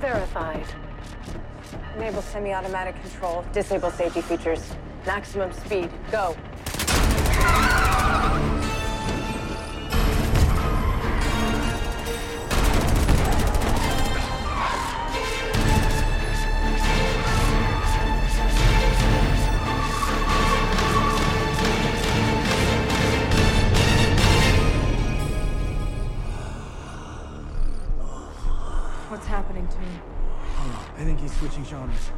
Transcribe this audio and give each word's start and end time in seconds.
verified. 0.00 0.66
Enable 1.96 2.22
semi-automatic 2.22 3.00
control. 3.02 3.44
Disable 3.52 3.90
safety 3.90 4.20
features. 4.20 4.74
Maximum 5.06 5.52
speed. 5.52 5.90
Go. 6.10 6.36
To 29.70 29.78
me? 29.78 29.86
I 30.98 31.04
think 31.04 31.20
he's 31.20 31.32
switching 31.38 31.64
genres. 31.64 32.10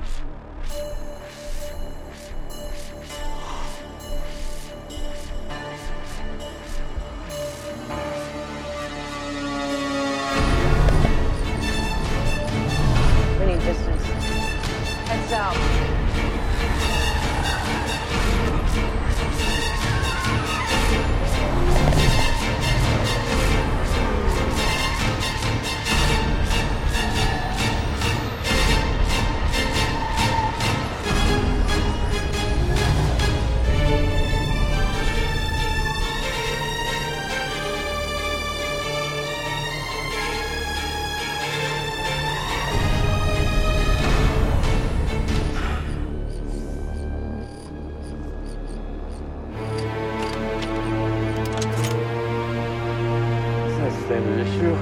Same 54.20 54.38
issue. 54.40 54.76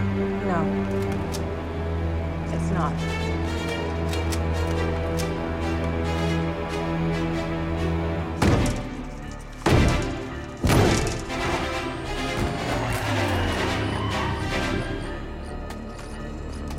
No. 0.46 0.60
It's 2.52 2.70
not. 2.72 2.92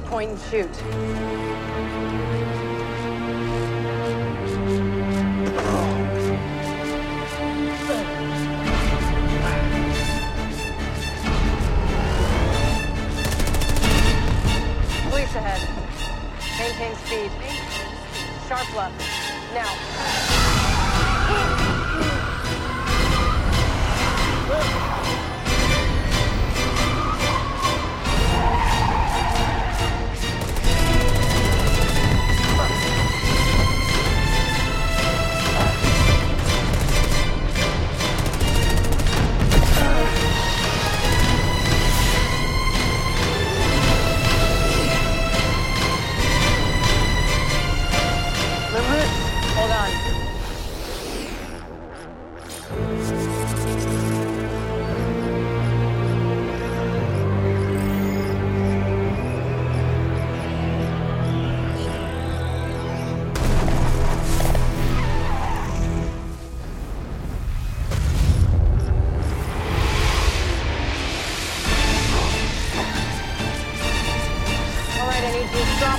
Point 0.09 0.31
and 0.31 0.39
shoot. 0.49 0.75
Ahead. 15.35 15.61
Maintain 16.57 16.95
speed. 17.05 17.31
Sharp 18.47 18.67
left. 18.75 18.97
Now. 19.53 19.69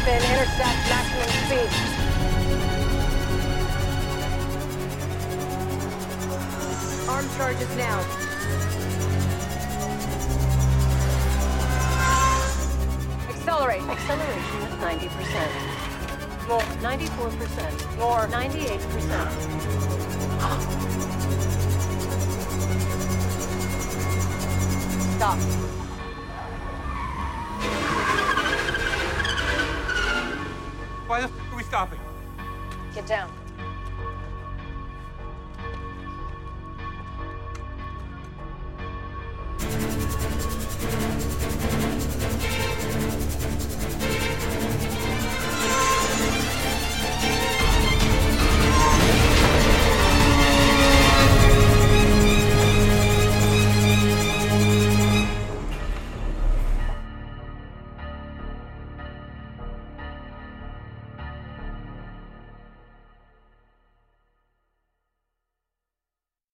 You 0.01 0.07
to 0.07 0.13
drop 0.13 0.23
in, 0.23 0.23
intersect 0.33 0.79
maximum 0.89 1.29
speed. 1.47 1.71
Arm 7.09 7.27
charges 7.37 7.71
now. 7.77 8.01
Accelerate. 13.29 13.83
Acceleration 13.83 14.63
at 14.63 14.73
90%. 14.81 16.49
More. 16.49 16.63
94%. 16.81 17.99
More. 17.99 18.27
98%. 18.29 19.61
Stop. 25.17 25.70
Stopping? 31.71 32.01
Get 32.97 33.07
down. 33.07 33.40